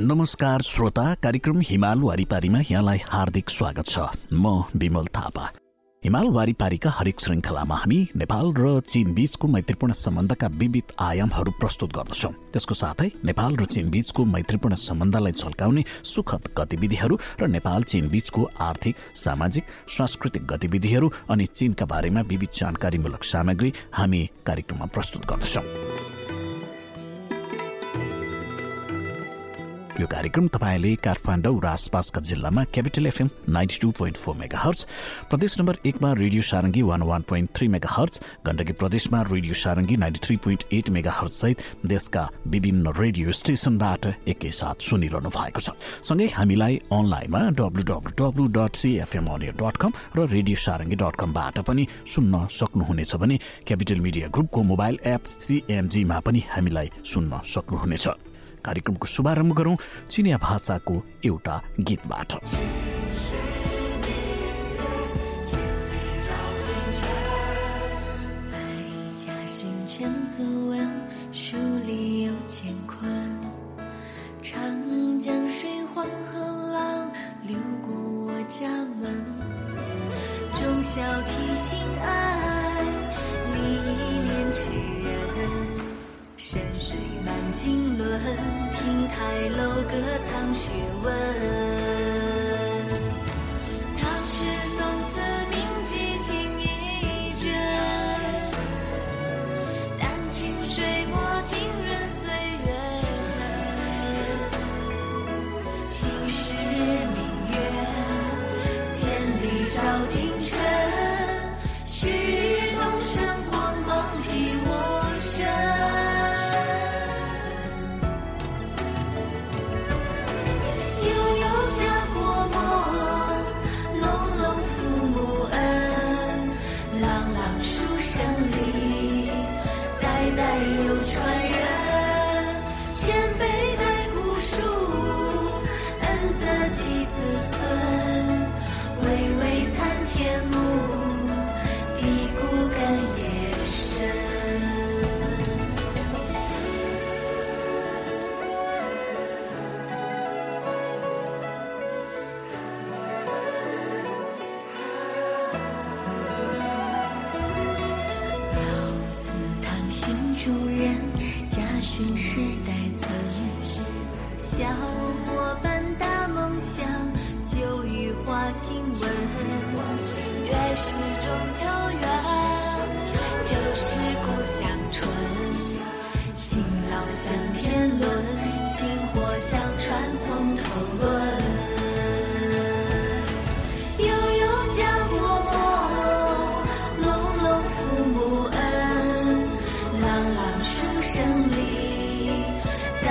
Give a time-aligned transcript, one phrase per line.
[0.00, 3.98] नमस्कार श्रोता कार्यक्रम हिमाल वारिपारीमा यहाँलाई हार्दिक स्वागत छ।
[4.32, 5.42] म विमल थापा।
[6.02, 12.32] हिमाल वारिपारीका हरेक श्रृङ्खलामा हामी नेपाल र चीन बीचको मैत्रीपूर्ण सम्बन्धका विविध आयामहरू प्रस्तुत गर्दछौँ।
[12.52, 18.48] त्यसको साथै नेपाल र चीन बीचको मैत्रीपूर्ण सम्बन्धलाई झल्काउने सुखद गतिविधिहरू र नेपाल चीन बीचको
[18.60, 19.64] आर्थिक सामाजिक
[19.98, 26.19] सांस्कृतिक गतिविधिहरू अनि चीनका बारेमा विविध जानकारीमूलक सामग्री हामी कार्यक्रममा प्रस्तुत गर्दछौँ।
[30.00, 34.86] यो कार्यक्रम तपाईँले काठमाडौँ र आसपासका जिल्लामा Capital FM ninety two point four megahertz
[35.30, 40.20] प्रदेश नम्बर एकमा radio Sarangi one one point three megahertz Gandaki प्रदेशमा radio Sarangi ninety
[40.26, 45.76] three point eight mega सहित देशका विभिन्न रेडियो स्टेसनबाट एकैसाथ सुनिरहनु भएको छ।
[46.08, 49.28] सँगै हामीलाई अनलाइनमा W W W dot CFM
[49.60, 54.98] dot com र रेडियो सारङ्गी डट कमबाट पनि सुन्न सक्नुहुनेछ भने क्यापिटल मिडिया ग्रुपको मोबाइल
[55.14, 58.29] एप सिएमजीमा पनि हामीलाई सुन्न सक्नुहुनेछ।
[58.65, 59.77] कार्यक्रमको शुभारम्भ गरौँ
[60.11, 61.55] चिनिया भाषाको एउटा
[61.87, 62.31] गीतबाट
[71.35, 72.95] 书里有干坤，
[74.41, 76.39] 长江水，黄河
[76.71, 77.11] 浪，
[77.43, 77.91] 流过
[78.25, 78.67] 我家
[78.99, 79.03] 门。
[80.55, 82.58] 忠孝悌心爱，
[86.52, 88.04] 山水满经纶，
[88.72, 89.94] 亭台楼阁
[90.24, 92.09] 藏学问。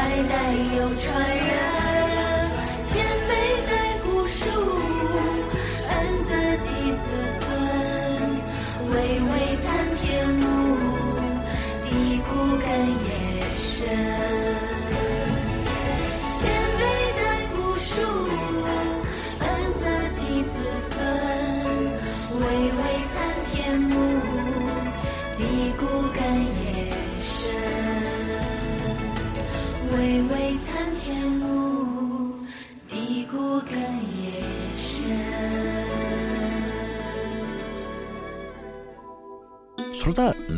[0.10, 1.79] 代代有传人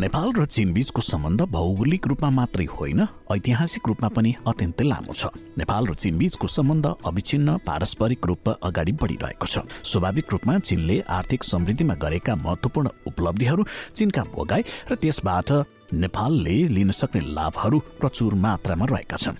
[0.01, 3.01] नेपाल र चीन बीचको सम्बन्ध भौगोलिक रूपमा मात्रै होइन
[3.31, 5.29] ऐतिहासिक रूपमा पनि अत्यन्तै लामो छ।
[5.61, 11.43] नेपाल र चीन बीचको सम्बन्ध अविच्छिन्न पारस्परिक रूपमा अगाडि बढिरहेको छ। स्वाभाविक रूपमा चीनले आर्थिक
[11.45, 13.63] समृद्धिमा गरेका महत्वपूर्ण उपलब्धिहरू
[13.93, 15.49] चीनका भोगाई र त्यसबाट
[15.93, 19.37] नेपालले लिन सक्ने लाभहरू प्रचुर मात्रामा रहेका छन्।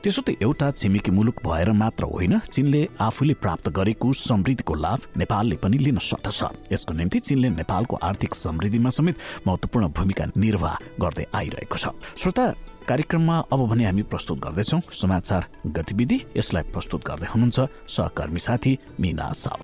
[0.00, 5.56] त्यसो त एउटा छिमेकी मुलुक भएर मात्र होइन चीनले आफूले प्राप्त गरेको समृद्धिको लाभ नेपालले
[5.62, 9.16] पनि लिन सक्दछ। यसको निम्ति चीनले नेपालको आर्थिक समृद्धिमा समेत
[9.46, 11.84] महत्वपूर्ण भूमिका निर्वाह गर्दै आइरहेको छ।
[12.16, 12.46] श्रोता
[12.88, 19.32] कार्यक्रममा अब भने हामी प्रस्तुत गर्दैछौँ समाचार गतिविधि। यसलाई प्रस्तुत गर्दै हुनुहुन्छ सहकर्मी साथी मिना
[19.34, 19.58] साउ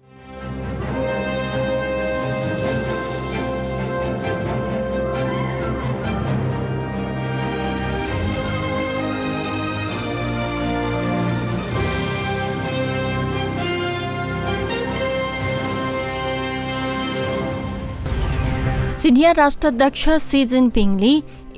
[18.99, 21.11] सिनियर राष्ट्राध्यक्ष सी जिनपिङले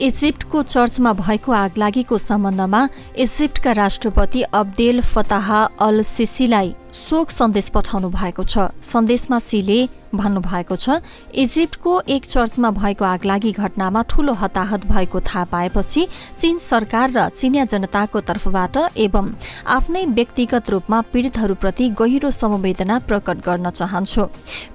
[0.06, 2.82] इजिप्टको चर्चमा भएको आगलागीको सम्बन्धमा
[3.24, 5.48] इजिप्टका राष्ट्रपति अब्देल फताह
[5.86, 9.78] अल सिसीलाई शोक सन्देश पठाउनु भएको छ। सन्देशमा सीले
[10.10, 10.98] भन्नुभएको छ
[11.34, 16.06] इजिप्टको एक चर्चमा भएको आगलागी घटनामा ठूलो हताहत भएको थाहा पाएपछि
[16.38, 19.26] चीन सरकार र चिनिया जनताको तर्फबाट एवं
[19.68, 24.24] आफ्नै व्यक्तिगत रूपमा पीड़ितहरूप्रति गहिरो समवेदना प्रकट गर्न चाहन्छु।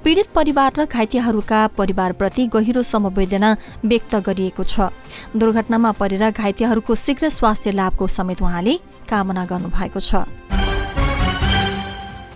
[0.03, 4.89] पीड़ित परिवार र घाइतेहरूका परिवारप्रति गहिरो समवेदना व्यक्त गरिएको छ।
[5.35, 8.79] दुर्घटनामा परेर घाइतेहरूको शीघ्र स्वास्थ्य लाभको समेत उहाँले
[9.09, 10.25] कामना गर्नुभएको छ।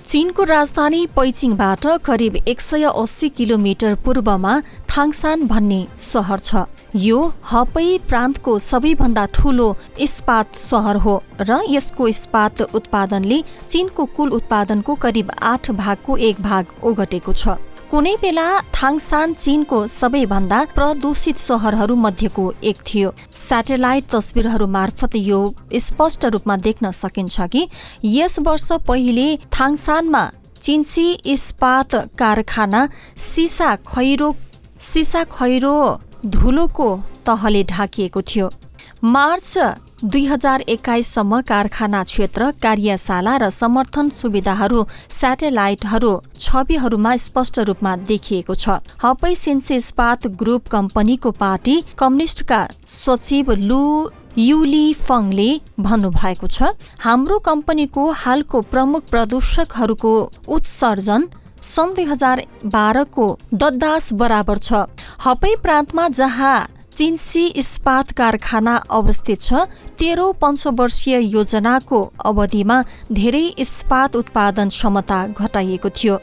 [0.09, 4.53] चीनको राजधानी पैचिङबाट करिब एक सय अस्सी किलोमिटर पूर्वमा
[4.89, 6.63] थाङसान भन्ने सहर छ।
[6.97, 9.67] यो हपै प्रान्तको सबैभन्दा ठूलो
[10.01, 16.73] इस्पात सहर हो र यसको इस्पात उत्पादनले चीनको कुल उत्पादनको करिब आठ भागको एक भाग
[16.83, 17.59] ओगटेको छ।
[17.91, 25.39] कुनै बेला थाङसान चीनको सबैभन्दा प्रदूषित सहरहरू मध्येको एक थियो। स्याटेलाइट तस्विरहरू मार्फत यो
[25.85, 27.61] स्पष्ट रूपमा देख्न सकिन्छ कि
[28.05, 30.23] यस वर्ष पहिले थाङसानमा
[30.61, 32.81] चिन्सी इस्पात कारखाना
[33.25, 34.29] सिसा खैरो
[34.89, 35.75] सिसा खैरो
[36.27, 36.89] धुलोको
[37.25, 38.51] तहले ढाकिएको थियो।
[39.03, 39.51] मार्च
[40.01, 48.77] दुई हजार एक्काइससम्म कारखाना क्षेत्र कार्यशाला र समर्थन सुविधाहरू स्याटेलाइटहरू छविहरूमा स्पष्ट रूपमा देखिएको छ।
[49.03, 53.81] हपै सिन्से इस्पात ग्रुप कम्पनीको पार्टी कम्युनिस्टका सचिव लु
[54.37, 55.49] युली फङले
[55.81, 56.71] भन्नुभएको छ
[57.03, 60.15] हाम्रो कम्पनीको हालको प्रमुख प्रदूषकहरूको
[60.47, 61.29] उत्सर्जन
[61.65, 64.87] सन् दुई हजार बाह्रको ददास बराबर छ।
[65.21, 66.57] हपै प्रान्तमा जहाँ
[66.99, 69.59] चिन्सी इस्पात कारखाना अवस्थित छ।
[69.99, 72.77] तेह्रौँ पञ्चवर्षीय योजनाको अवधिमा
[73.11, 76.17] धेरै इस्पात उत्पादन क्षमता घटाइएको थियो।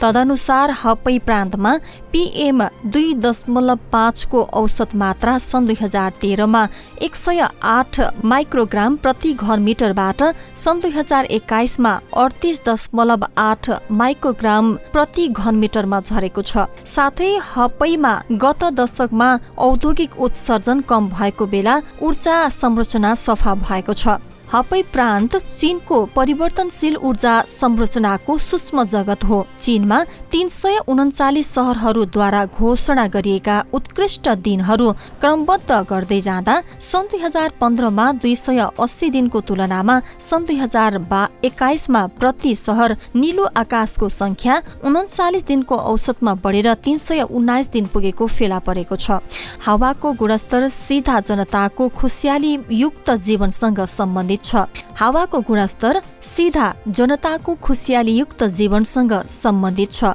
[0.00, 1.72] तदनुसार हपै प्रान्तमा
[2.12, 6.62] पिएम दुई दशमलव पाँचको औसत मात्रा सन् दुई हजार तेह्रमा
[7.02, 7.40] एक सय
[7.70, 10.22] आठ माइक्रोग्राम प्रति घर मिटरबाट
[10.56, 18.14] सन् दुई हजार एक्काइसमा अडतिस दशमलव आठ माइक्रोग्राम प्रति घन मिटरमा झरेको छ। साथै हपैमा
[18.44, 19.28] गत दशकमा
[19.58, 24.18] औद्योगिक उत्सर्जन कम भएको बेला ऊर्जा संरचना सफा भएको छ।
[24.52, 29.98] हपै प्रान्त चीनको परिवर्तनशील ऊर्जा संरचनाको सूक्ष्म जगत हो। चीनमा
[30.36, 34.90] तीन सय उन्चालिस सहरहरूद्वारा घोषणा गरिएका उत्कृष्ट दिनहरू
[35.20, 40.98] क्रमबद्ध गर्दै जाँदा सन् दुई हजार पन्ध्रमा दुई सय अस्सी दिनको तुलनामा सन् दुई हजार
[41.12, 47.86] बा एक्काइसमा प्रति सहर निलो आकाशको संख्या उन्चालिस दिनको औसतमा बढेर तीन सय उन्नाइस दिन
[47.94, 49.18] पुगेको फेला परेको छ।
[49.66, 54.68] हावाको गुणस्तर सिधा जनताको खुसियाली युक्त जीवनसँग सम्बन्धित छ।
[55.00, 56.02] हावाको गुणस्तर
[56.34, 56.68] सिधा
[57.00, 60.14] जनताको खुसियालीयुक्त जीवनसँग सम्बन्धित छ।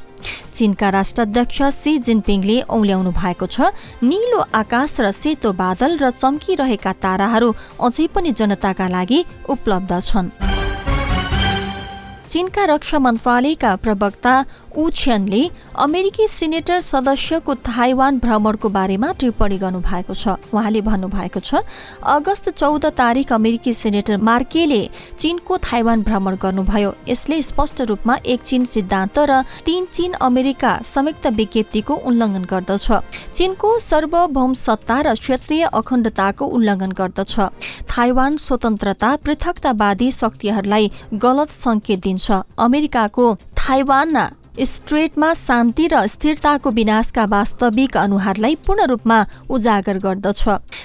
[0.53, 3.73] चीनका राष्ट्राध्यक्ष सी जिनपिङले औल्याउनु भएको छ।
[4.03, 9.19] निलो आकाश र सेतो बादल र चम्किरहेका ताराहरू अझै पनि जनताका लागि
[9.49, 10.29] उपलब्ध छन्।
[12.31, 14.33] चीनका रक्षा मन्त्रालयका प्रवक्ता
[14.77, 15.41] उछ्यानले
[15.75, 21.63] अमेरिकी सिनेटर सदस्यको थाइवान भ्रमणको बारेमा टिप्पणी गर्नुभएको छ। उहाँले भन्नुभएको छ
[22.01, 24.81] अगस्त चौध तारिक अमेरिकी सिनेटर मार्केले
[25.19, 31.27] चीनको थाइवान भ्रमण गर्नुभयो। यसले स्पष्ट रूपमा एक चीन सिद्धान्त र तीन चीन अमेरिका संयुक्त
[31.35, 32.87] विज्ञप्तिको उल्लङ्घन गर्दछ।
[33.35, 37.35] चीनको सार्वभौम सत्ता र क्षेत्रीय अखण्डताको उल्लङ्घन गर्दछ।
[37.91, 43.25] थाइवान स्वतन्त्रता पृथकतावादी शक्तिहरूलाई गलत संकेत दिन्छ। अमेरिकाको
[43.57, 44.15] थाइवान
[44.59, 50.43] स्ट्रेटमा शान्ति र स्थिरताको विनाशका वास्तविक अनुहारलाई पूर्ण रूपमा उजागर गर्दछ।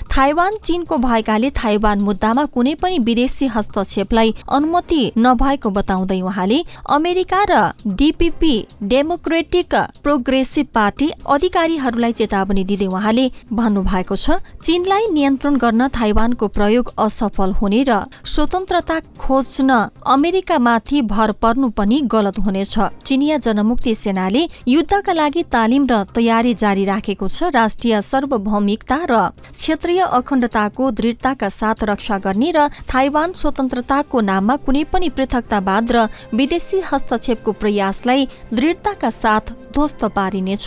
[0.09, 7.55] थाइवान चीनको भएकाले थाइवान मुद्दामा कुनै पनि विदेशी हस्तक्षेपलाई अनुमति नभएको बताउँदै उहाँले अमेरिका र
[7.87, 16.93] डिपिपी डेमोक्रेटिक प्रोग्रेसिभ पार्टी अधिकारीहरूलाई चेतावनी दिँदै उहाँले भन्नुभएको छ चीनलाई नियन्त्रण गर्न थाइवानको प्रयोग
[16.99, 19.71] असफल हुने र स्वतन्त्रता खोज्न
[20.07, 26.85] अमेरिकामाथि भर पर्नु पनि गलत हुनेछ। चिनिया जनमुक्ति सेनाले युद्धका लागि तालिम र तयारी जारी
[26.85, 29.15] राखेको छ। राष्ट्रिय सार्वभौमिकता र
[29.49, 35.97] क्षेत्रीय अखण्डताको दृढताका साथ रक्षा गर्ने र थाइवान स्वतन्त्रताको नाममा कुनै पनि पृथकतावाद र
[36.37, 40.67] विदेशी हस्तक्षेपको प्रयासलाई दृढताका साथ ध्वस्त पारिनेछ।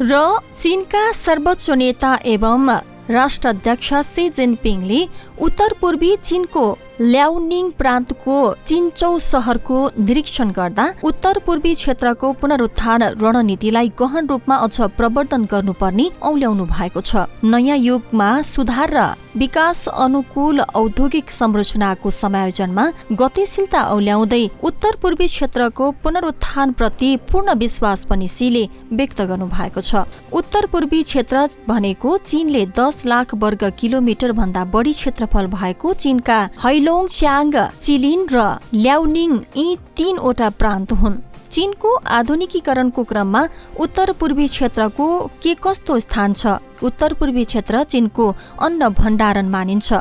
[0.00, 0.14] र
[0.54, 2.62] चीनका सर्वोच्च नेता एवं
[3.10, 4.98] राष्ट्राध्यक्ष सी जिनपिङले
[5.40, 6.62] उत्तर पूर्वी चीनको
[7.02, 8.36] ल्याउनिङ प्रान्तको
[8.68, 16.64] चिन्चौ सहरको निरीक्षण गर्दा उत्तर पूर्वी क्षेत्रको पुनरुत्थान रणनीतिलाई गहन रूपमा अझ प्रवर्धन गर्नुपर्ने औल्याउनु
[16.66, 19.06] भएको छ। नयाँ युगमा सुधार र
[19.36, 28.64] विकास अनुकूल औद्योगिक संरचनाको समायोजनमा गतिशीलता औल्याउँदै उत्तर पूर्वी क्षेत्रको पुनरुत्थानप्रति पूर्ण विश्वास पनि सीले
[28.92, 34.92] व्यक्त गर्नु भएको छ। उत्तर पूर्वी क्षेत्र भनेको चीनले दस लाख वर्ग किलोमिटर भन्दा बढी
[35.30, 37.46] क्षेत्रफल भएको चीनका हैलोङ च्याङ
[37.80, 38.38] चिलिन र
[38.74, 43.42] ल्याउनिङ यी तीनवटा प्रान्त हुन्। चीनको आधुनिकीकरणको क्रममा
[43.78, 45.06] उत्तर पूर्वी क्षेत्रको
[45.42, 46.46] के कस्तो स्थान छ?
[46.82, 49.92] उत्तर पूर्वी क्षेत्र चीनको अन्न भण्डारण मानिन्छ।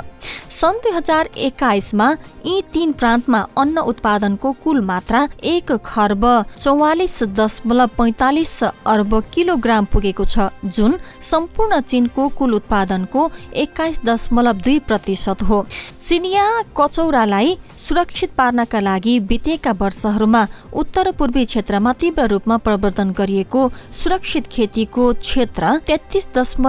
[0.50, 2.08] सन् दुई हजार एक्काइसमा
[2.46, 6.26] यी तीन प्रान्तमा अन्न उत्पादनको कुल मात्रा एक खर्ब
[6.58, 14.80] चौवालिस दशमलव पैँतालिस अर्ब किलोग्राम पुगेको छ जुन सम्पूर्ण चीनको कुल उत्पादनको एक्काइस दशमलव दुई
[14.80, 15.66] प्रतिशत हो।
[16.00, 16.46] चिनिया
[16.78, 23.62] कचौरालाई सुरक्षित पार्नका लागि बितेका वर्षहरूमा उत्तर पूर्वी क्षेत्रमा तीव्र रूपमा प्रवर्धन गरिएको
[23.94, 26.69] सुरक्षित खेतीको क्षेत्र तेत्तिस दशमलव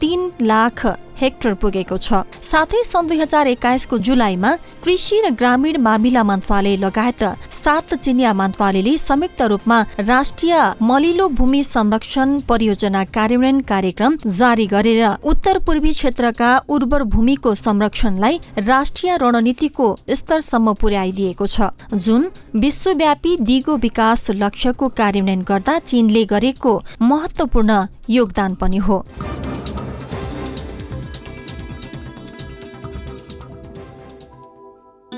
[0.00, 0.86] तीन लाख
[1.20, 4.50] हेक्टर पुगेको छ। साथै सन् दुई हजार एक्काइसको जुलाईमा
[4.84, 7.22] कृषि र ग्रामीण मामिला मन्त्रालय लगायत
[7.54, 15.58] सात चिनिया मन्त्रालयले संयुक्त रूपमा राष्ट्रिय मलिलो भूमि संरक्षण परियोजना कार्यान्वयन कार्यक्रम जारी गरेर उत्तर
[15.66, 21.70] पूर्वी क्षेत्रका उर्वर भूमिको संरक्षणलाई राष्ट्रिय रणनीतिको स्तरसम्म पुर्याइदिएको छ।
[22.06, 26.72] जुन विश्वव्यापी दिगो विकास लक्ष्यको कार्यान्वयन गर्दा चीनले गरेको
[27.02, 29.04] महत्वपूर्ण योगदान पनि हो।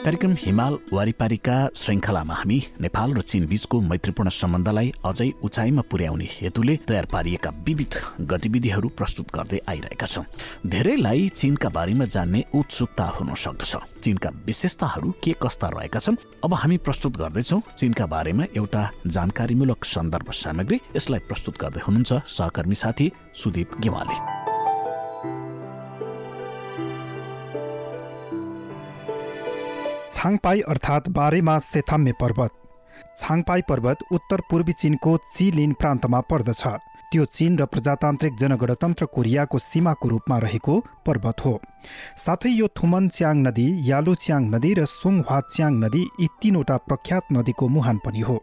[0.05, 6.77] कार्यक्रम हिमाल वारिपारीका श्रृङ्खलामा हामी नेपाल र चीन बीचको मैत्रीपूर्ण सम्बन्धलाई अझै उचाइमा पुर्याउने हेतुले
[6.89, 7.95] तयार पारिएका विविध
[8.33, 10.25] गतिविधिहरू प्रस्तुत गर्दै आइरहेका छौँ।
[10.67, 16.77] धेरैलाई चीनका बारेमा जान्ने उत्सुकता हुन सक्दछ। चीनका विशेषताहरू के कस्ता रहेका छन् अब हामी
[16.83, 23.79] प्रस्तुत गर्दैछौँ चीनका बारेमा एउटा जानकारीमूलक सन्दर्भ सामग्री। यसलाई प्रस्तुत गर्दै हुनुहुन्छ सहकर्मी साथी सुदीप
[23.81, 24.19] गेवाली।
[30.13, 32.53] छाङपाई अर्थात् बारेमा सेथाम्य पर्वत।
[33.17, 36.63] छाङपाई पर्वत उत्तर पूर्वी चिनको चिलिन प्रान्तमा पर्दछ।
[37.13, 40.75] त्यो चीन र प्रजातान्त्रिक जनगणतन्त्र कोरियाको सीमाको रूपमा रहेको
[41.07, 41.55] पर्वत हो।
[42.17, 47.25] साथै यो थुमन च्याङ नदी यालु च्याङ नदी र सोङह्वा च्याङ नदी यी तीनवटा प्रख्यात
[47.33, 48.37] नदीको मुहान पनि हो।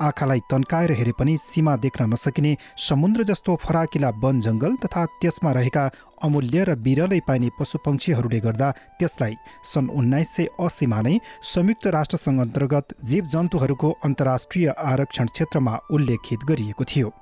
[0.00, 2.56] आँखालाई तन्काएर हेरे पनि सीमा देख्न नसकिने
[2.88, 5.84] समुद्र जस्तो फराकिला वन जङ्गल तथा त्यसमा रहेका
[6.24, 9.34] अमूल्य र बिरलै पाइने पशुपक्षीहरूले गर्दा त्यसलाई
[9.72, 11.18] सन् उन्नाइस सय असीमा नै
[11.52, 17.12] संयुक्त राष्ट्रसङ्घ अन्तर्गत जीव जन्तुहरूको अन्तर्राष्ट्रिय आरक्षण क्षेत्रमा उल्लेखित गरिएको थियो।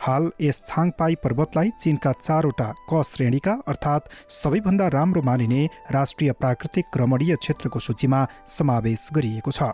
[0.00, 5.60] हाल यस छाङपाई पर्वतलाई चीनका चारवटा क श्रेणीका अर्थात् सबैभन्दा राम्रो मानिने
[5.92, 9.68] राष्ट्रिय प्राकृतिक रमणीय क्षेत्रको सूचीमा समावेश गरिएको छ।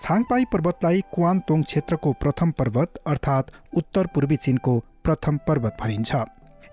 [0.00, 6.24] छाङपाई पर्वतलाई क्वान्तोङ क्षेत्रको प्रथम पर्वत अर्थात् उत्तर पूर्वी चीनको प्रथम पर्वत भनिन्छ।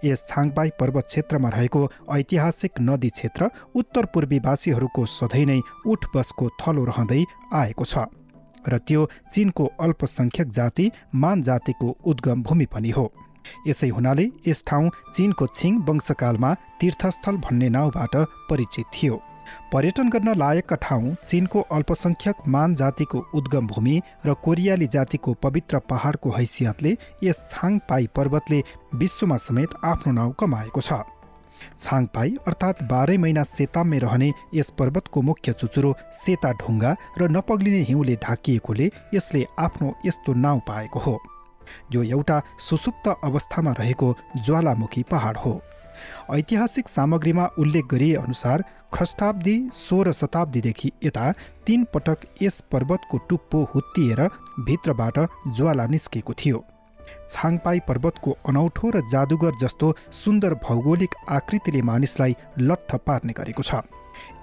[0.03, 1.81] यस छाङपाई पर्वत क्षेत्रमा रहेको
[2.11, 8.05] ऐतिहासिक नदी क्षेत्र उत्तर पूर्वीवासीहरूको सधैँ नै उठ बसको थलो रहँदै आएको छ
[8.65, 13.05] र त्यो चीनको अल्पसङ्ख्यक जाति मान जातिको उद्गम भूमि पनि हो।
[13.67, 18.15] यसै हुनाले यस ठाउँ चीनको छिङ वंशकालमा तीर्थस्थल भन्ने नाउँबाट
[18.49, 19.15] परिचित थियो।
[19.73, 26.29] पर्यटन गर्न लायकका ठाउँ चीनको अल्पसङ्ख्यक मान जातिको उद्गम भूमि र कोरियाली जातिको पवित्र पहाडको
[26.31, 28.61] हैसियतले यस छाङपाई पर्वतले
[28.95, 31.01] विश्वमा समेत आफ्नो नाउँ कमाएको छ।
[31.79, 38.15] छाङपाई अर्थात् बाह्रै महिना सेताममै रहने यस पर्वतको मुख्य चुचुरो सेता ढुङ्गा र नपग्लिने हिउँले
[38.23, 41.15] ढाकिएकोले यसले आफ्नो यस्तो नाउँ पाएको हो।
[41.93, 44.07] यो एउटा सुसुप्त अवस्थामा रहेको
[44.45, 45.53] ज्वालामुखी पहाड हो।
[46.33, 51.31] ऐतिहासिक सामग्रीमा उल्लेख गरिए अनुसार खष्टाब्दी सोह्र शताब्दीदेखि यता
[51.67, 54.27] तीन पटक यस पर्वतको टुप्पो हुत्तिएर
[54.65, 55.19] भित्रबाट
[55.55, 56.63] ज्वाला निस्केको थियो।
[57.29, 63.81] छाङपाई पर्वतको अनौठो र जादुगर जस्तो सुन्दर भौगोलिक आकृतिले मानिसलाई लट्ठ पार्ने गरेको छ।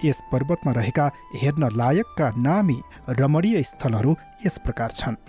[0.03, 2.79] यस पर्वतमा रहेका हेर्न लायकका नामी
[3.19, 5.21] रमणीय स्थलहरू यस प्रकार छन्।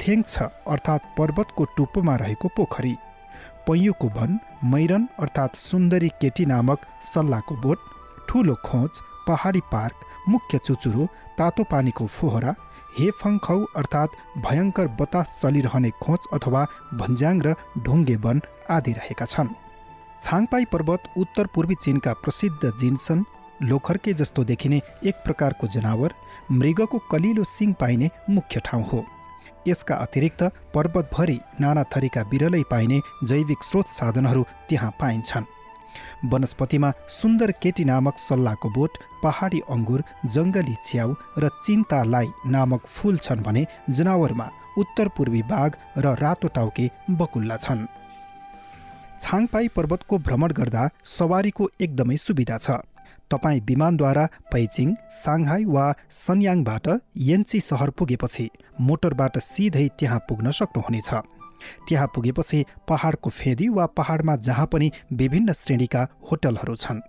[0.00, 2.94] थेङ छ अर्थात् पर्वतको टुप्पोमा रहेको पोखरी।
[3.66, 4.38] पैयुको वन
[4.72, 7.78] मैरन अर्थात् सुन्दरी केटी नामक सल्लाहको बोट
[8.28, 11.06] ठुलो खोज पहाडी पार्क मुख्य चुचुरो
[11.38, 12.54] तातो पानीको फोहरा
[12.98, 14.16] हेफङखौ अर्थात्
[14.46, 17.54] भयङ्कर बतास चलिरहने खोच अथवा भन्ज्याङ र
[17.84, 19.54] ढुङ्गे वन आदि रहेका छन्।
[20.22, 23.24] छाङपाई पर्वत उत्तर पूर्वी चीनका प्रसिद्ध जिन्सन
[23.70, 26.14] लोखर्के जस्तो देखिने एक प्रकारको जनावर
[26.52, 29.04] मृगको कलिलो सिङ पाइने मुख्य ठाउँ हो।
[29.66, 30.42] यसका अतिरिक्त
[30.74, 35.50] पर्वतभरि नाना थरीका बिरलै पाइने जैविक स्रोत साधनहरू त्यहाँ पाइन्छन्।
[36.32, 38.92] वनस्पतिमा सुन्दर केटी नामक सल्लाहको बोट
[39.22, 40.04] पहाडी अङ्गुर
[40.34, 44.46] जङ्गली च्याउ र चिन्तालाई नामक फूल छन् भने जनावरमा
[44.78, 46.86] उत्तर पूर्वी बाघ र रातो टाउके
[47.18, 47.86] बकुल्ला छन्।
[49.22, 52.80] छाङपाई पर्वतको भ्रमण गर्दा सवारीको एकदमै सुविधा छ।
[53.30, 56.88] तपाईँ विमानद्वारा पैचिङ साङ्घाई वा सन्याङबाट
[57.28, 58.48] यन्ची सहर पुगेपछि
[58.80, 61.10] मोटरबाट सिधै त्यहाँ पुग्न सक्नुहुनेछ।
[61.88, 67.00] त्यहाँ पुगेपछि पहाडको फेदी वा पहाडमा जहाँ पनि विभिन्न श्रेणीका होटलहरू छन्।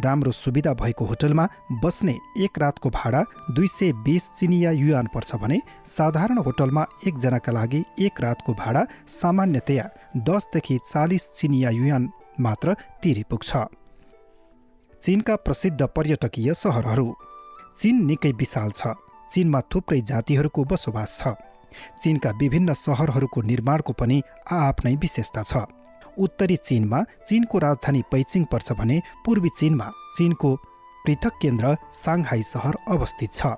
[0.00, 1.44] राम्रो सुविधा भएको होटलमा
[1.82, 7.82] बस्ने एक रातको भाडा दुई सय बिस चिनिया युआन पर्छ भने साधारण होटलमा एकजनाका लागि
[8.06, 9.88] एक रातको भाडा सामान्यतया
[10.28, 13.50] दसदेखि चालिस चिनिया युआन मात्र तिरी पुग्छ
[15.04, 17.14] चीनका प्रसिद्ध पर्यटकीय सहरहरू।
[17.78, 18.92] चीन निकै विशाल छ।
[19.32, 21.32] चीनमा थुप्रै जातिहरूको बसोबास छ।
[22.02, 24.16] चीनका विभिन्न सहरहरूको निर्माणको पनि
[24.50, 25.52] आआफ्नै विशेषता छ।
[26.16, 30.50] उत्तरी चीनमा चीनको राजधानी पैचिङ पर्छ भने पूर्वी चीनमा चीनको
[31.04, 33.52] पृथक केन्द्र साङ्घाई सहर अवस्थित छ।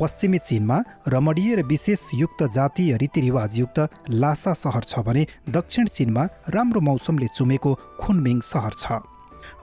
[0.00, 0.76] पश्चिमी चीनमा
[1.08, 3.78] रमणीय र विशेष युक्त जातीय रीतिरिवाजयुक्त
[4.20, 6.26] लासा सहर छ भने दक्षिण चीनमा
[6.56, 9.00] राम्रो मौसमले चुमेको खुनमिङ सहर छ।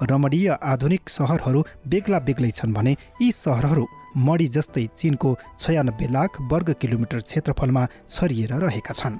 [0.03, 3.85] रमणीय आधुनिक सहरहरू बेग्ला बेग्लै छन् भने यी सहरहरू
[4.27, 9.17] मडी जस्तै चिनको छयानब्बे लाख वर्ग किलोमिटर क्षेत्रफलमा छरिएर रहेका छन्।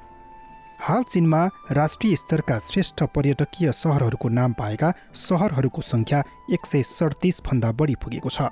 [0.80, 1.42] हाल चिनमा
[1.72, 6.20] राष्ट्रिय स्तरका श्रेष्ठ पर्यटकीय सहरहरूको नाम पाएका सहरहरूको सङ्ख्या
[6.54, 8.50] एक सय सडतिसभन्दा बढी पुगेको छ।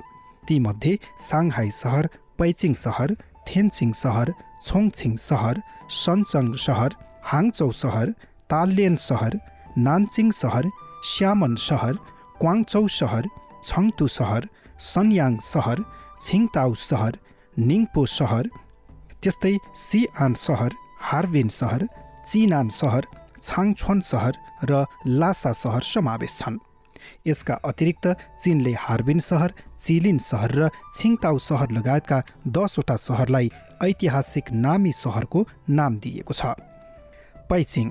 [0.48, 3.16] तीमध्ये साङ्हाई सहर पैचिङ सहर
[3.50, 4.34] थेन्चिङ सहर
[4.68, 5.62] छोङछिङ सहर
[5.96, 6.92] सनचङ सहर
[7.32, 8.08] हाङचौ सहर
[8.50, 9.34] तालियन सहर
[9.86, 10.66] नान्चिङ सहर
[11.12, 11.96] श्यामन सहर
[12.42, 13.26] क्वाङचौ सहर
[13.68, 14.44] छङतु सहर
[14.92, 15.80] सन्याङ सहर
[16.26, 17.14] छिङताउ सहर
[17.68, 18.46] निङपो सहर
[19.22, 20.72] त्यस्तै सिआन सहर
[21.10, 21.88] हार्विन सहर
[22.30, 23.04] चिनान सहर
[23.48, 24.34] छाङछ्वन सहर
[24.70, 24.86] र
[25.22, 26.58] लासा सहर समावेश छन्।
[27.28, 28.06] यसका अतिरिक्त
[28.42, 29.52] चिनले हार्बिन सहर
[29.86, 32.20] चिलिन सहर र छिङताउ सहर लगायतका
[32.58, 33.50] दसवटा सहरलाई
[33.88, 35.40] ऐतिहासिक नामी सहरको
[35.80, 36.42] नाम दिएको छ।
[37.50, 37.88] पैचिङ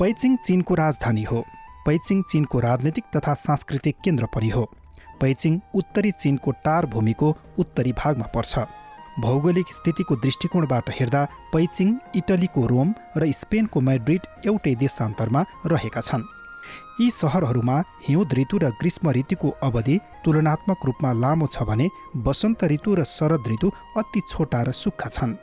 [0.00, 1.40] पैचिङ चिनको राजधानी हो।
[1.86, 4.64] पैचिङ चिनको राजनैतिक तथा सांस्कृतिक केन्द्र पनि हो।
[5.20, 8.58] पैचिङ उत्तरी चिनको टार भूमिको उत्तरी भागमा पर्छ।
[9.20, 16.28] भौगोलिक स्थितिको दृष्टिकोणबाट हेर्दा पैचिङ इटलीको रोम र स्पेनको मैड्रिड एउटै देशान्तरमा रहेका छन्।
[17.00, 21.88] यी सहरहरूमा हिउँद ऋतु र ग्रीष्म ऋतुको अवधि तुलनात्मक रूपमा लामो छ भने
[22.22, 25.36] वसन्त ऋतु र शरद ऋतु अति छोटा र सुक्खा छन्।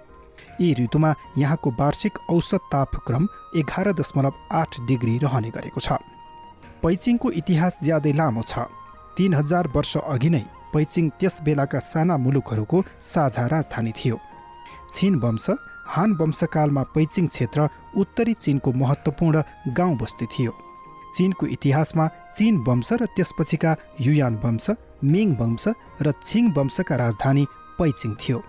[0.62, 3.28] यी ऋतुमा यहाँको वार्षिक औसत तापक्रम
[3.60, 6.00] एघार दशमलव आठ डिग्री रहने गरेको छ।
[6.84, 8.54] पैचिङको इतिहास ज्यादै लामो छ।
[9.18, 12.78] तीन हजार वर्ष अघि नै पैचिङ त्यस बेलाका साना मुलुकहरूको
[13.12, 14.18] साझा राजधानी थियो।
[14.94, 15.46] छिन वंश
[15.94, 17.60] हान वंशकालमा पैचिङ क्षेत्र
[18.02, 19.36] उत्तरी चिनको महत्त्वपूर्ण
[19.78, 20.52] गाउँ बस्ती थियो।
[21.16, 23.72] चिनको इतिहासमा चिन वंश र त्यसपछिका
[24.06, 24.66] युयान वंश
[25.14, 25.66] मिङ वंश
[26.02, 27.44] र छिङ वंशका राजधानी
[27.80, 28.40] पैचिङ थियो।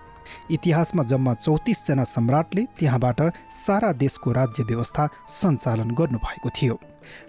[0.51, 3.21] इतिहासमा जम्मा चौतिसजना सम्राटले त्यहाँबाट
[3.53, 6.79] सारा देशको राज्य व्यवस्था सञ्चालन गर्नुभएको थियो।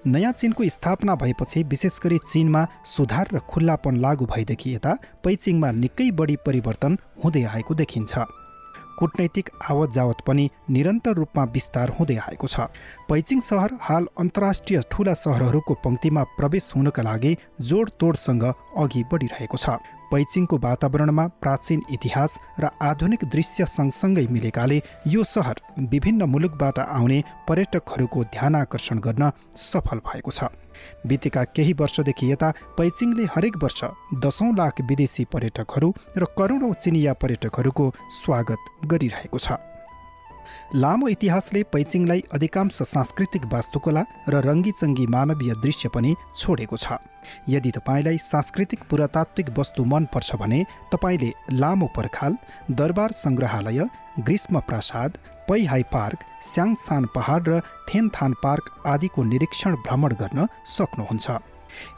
[0.06, 6.10] नयाँ चिनको स्थापना भएपछि विशेष गरी चिनमा सुधार र खुल्लापन लागू भएदेखि यता पैचिङमा निकै
[6.10, 8.18] बढी परिवर्तन हुँदै आएको देखिन्छ।
[8.98, 12.60] कुटनैतिक आवत जावत पनि निरन्तर रूपमा विस्तार हुँदै आएको छ।
[13.08, 17.30] पैचिङ सहर हाल अन्तर्राष्ट्रिय ठुला सहरहरूको पङ्क्तिमा प्रवेश हुनका लागि
[17.68, 19.76] जोडतोडसँग अघि बढिरहेको छ।
[20.12, 28.24] पैचिङको वातावरणमा प्राचीन इतिहास र आधुनिक दृश्य सँगसँगै मिलेकाले यो सहर विभिन्न मुलुकबाट आउने पर्यटकहरूको
[28.36, 30.52] ध्यान आकर्षण गर्न सफल भएको छ।
[31.08, 33.80] बितेका केही वर्षदेखि यता पैचिङले हरेक वर्ष
[34.20, 37.90] दसौँ लाख विदेशी पर्यटकहरू र करोडौँ चिनिया पर्यटकहरूको
[38.20, 39.60] स्वागत गरिरहेको छ।
[40.74, 46.98] लामो इतिहासले पैचिङलाई अधिकांश सांस्कृतिक वास्तुकला र रङ्गीचङ्गी मानवीय दृश्य पनि छोडेको छ।
[47.48, 50.60] यदि तपाईँलाई सांस्कृतिक पुरातात्विक वस्तु मनपर्छ भने
[50.92, 51.30] तपाईँले
[51.62, 52.36] लामो पर्खाल
[52.70, 53.80] दरबार सङ्ग्रहालय
[54.20, 61.26] ग्रीष्म प्रासाद पैहाई पार्क स्याङसान पहाड र थेनथान पार्क आदिको निरीक्षण भ्रमण गर्न सक्नुहुन्छ।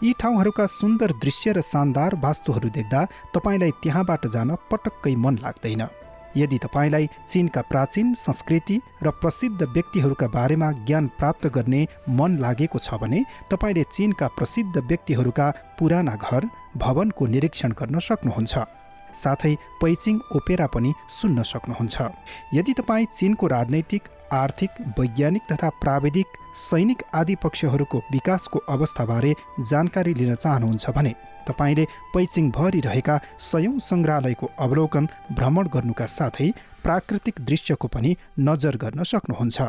[0.02, 3.00] यी ठाउँहरूका सुन्दर दृश्य र शानदार वास्तुहरू देख्दा
[3.34, 5.82] तपाईँलाई त्यहाँबाट जान पटक्कै मन लाग्दैन।
[6.36, 12.94] यदि तपाईँलाई चिनका प्राचीन संस्कृति र प्रसिद्ध व्यक्तिहरूका बारेमा ज्ञान प्राप्त गर्ने मन लागेको छ
[12.94, 18.58] भने तपाईँले चिनका प्रसिद्ध व्यक्तिहरूका पुराना घर भवनको निरीक्षण गर्न सक्नुहुन्छ।
[19.14, 21.96] साथै पैचिङ ओपेरा पनि सुन्न सक्नुहुन्छ।
[22.54, 26.26] यदि तपाईँ चिनको राजनैतिक आर्थिक वैज्ञानिक तथा प्राविधिक
[26.58, 29.34] सैनिक आदि पक्षहरूको विकासको अवस्थाबारे
[29.70, 31.14] जानकारी लिन चाहनुहुन्छ भने
[31.48, 36.50] तपाईँले पैचिङभरि रहेका सयौँ सङ्ग्रहालयको अवलोकन भ्रमण गर्नुका साथै
[36.82, 39.68] प्राकृतिक दृश्यको पनि नजर गर्न सक्नुहुन्छ।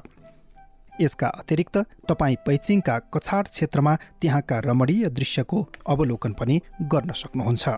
[1.01, 1.77] यसका अतिरिक्त
[2.09, 6.61] तपाईँ पैचिङका कछाड क्षेत्रमा त्यहाँका रमणीय दृश्यको अवलोकन पनि
[6.93, 7.69] गर्न सक्नुहुन्छ।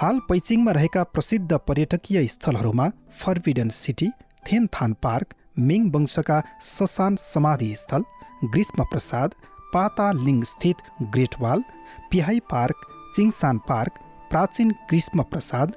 [0.00, 2.84] हाल पैचिङमा रहेका प्रसिद्ध पर्यटकीय स्थलहरूमा
[3.20, 4.08] Forbidden City
[4.46, 5.34] Tiantan Park
[5.68, 8.04] Ming वंशका ससान समाधि स्थल
[8.52, 9.34] ग्रीष्म प्रसाद
[9.72, 10.84] पातालिङ स्थित
[11.14, 11.64] Great Wall
[12.12, 13.98] Beihai Park Jingshan Park
[14.30, 15.74] प्राचीन ग्रीष्म प्रसाद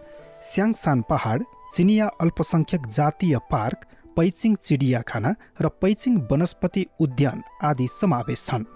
[0.49, 8.69] स्याङसान पहाड चिनिया अल्पसङ्ख्यक जातीय पार्क पैचिङ चिडियाखाना र पैचिङ वनस्पति उद्यान आदि समावेश छन्।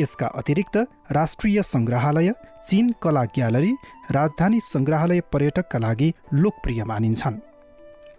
[0.00, 0.76] यसका अतिरिक्त
[1.12, 2.32] राष्ट्रिय सङ्ग्रहालय
[2.68, 3.72] चीन कला ग्यालरी
[4.10, 7.38] राजधानी सङ्ग्रहालय पर्यटकका लागि लोकप्रिय मानिन्छन्।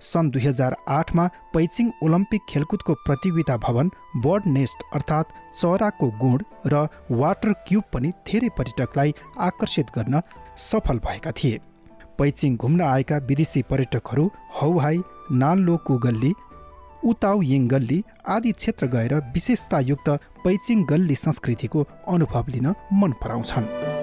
[0.02, 3.90] सन् दुई हजार आठमा पैचिङ ओलम्पिक खेलकुदको प्रतियोगिता भवन
[4.26, 6.88] बर्ड नेस्ट अर्थात् चराको गुण र
[7.22, 9.14] वाटर क्युब पनि धेरै पर्यटकलाई
[9.48, 10.22] आकर्षित गर्न
[10.70, 11.60] सफल भएका थिए।
[12.18, 14.30] पैचिङ घुम्न आएका विदेशी पर्यटकहरू
[14.62, 15.02] हौहाई
[15.42, 16.32] नान्लोको गल्ली
[17.06, 20.10] उताउ यिङ गल्ली आदि क्षेत्र गएर विशेषतायुक्त
[20.44, 23.99] पैचिङ गल्ली संस्कृतिको अनुभव लिन मन पराउँछन्।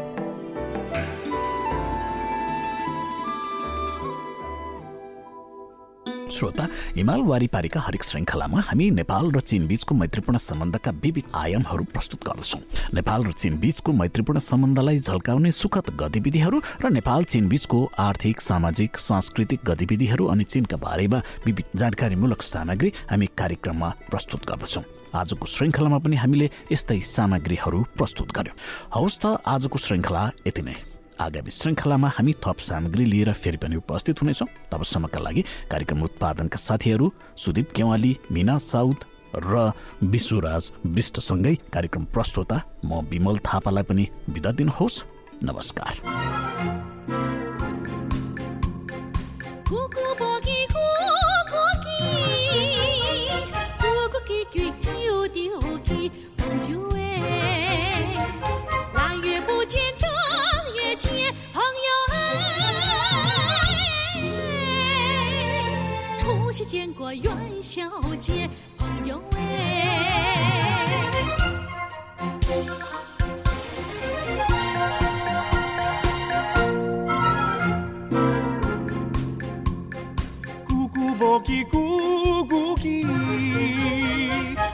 [6.33, 12.25] श्रोता हिमाल वारिपारीका हरेक श्रृङ्खलामा हामी नेपाल र चीन बीचको मैत्रीपूर्ण सम्बन्धका विविध आयामहरू प्रस्तुत
[12.27, 12.61] गर्दछौँ।
[12.95, 18.99] नेपाल र चीन बीचको मैत्रीपूर्ण सम्बन्धलाई झल्काउने सुखद गतिविधिहरू र नेपाल चीन बीचको आर्थिक सामाजिक
[18.99, 24.85] सांस्कृतिक गतिविधिहरू अनि चीनका बारेमा विविध जानकारीमूलक सामग्री हामी कार्यक्रममा प्रस्तुत गर्दछौँ।
[25.15, 28.59] आजको श्रृङ्खलामा पनि हामीले यस्तै सामग्रीहरू प्रस्तुत गर्यौँ।
[28.95, 34.23] हवस् त आजको श्रृङ्खला यति नै। आगामी श्रृङ्खलामा हामी थप सामग्री लिएर फेरि पनि उपस्थित
[34.23, 38.99] हुनेछौँ। तबसम्मका लागि कार्यक्रम उत्पादनका साथीहरू सुदीप केवाली मिना साउद
[39.37, 45.03] र विश्वराज विष्टसँगै कार्यक्रम प्रस्तोता म विमल थापालाई पनि बिदा दिनुहोस्।
[45.45, 45.93] नमस्कार।
[66.67, 70.83] 见过元宵节，朋友哎。
[80.67, 83.07] 姑姑莫记姑姑记，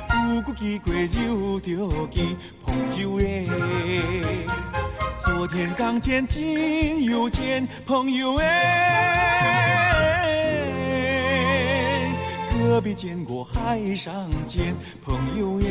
[0.09, 3.45] 姑姑记过酒着记朋友哎。
[5.23, 9.19] 昨天刚见，今又见朋友哎。
[12.73, 15.69] 何必见过海上见，朋友耶。